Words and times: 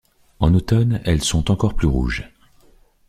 En 0.39 0.55
automne, 0.55 0.99
elles 1.05 1.21
sont 1.23 1.51
encore 1.51 1.75
plus 1.75 1.85
rouges. 1.85 2.31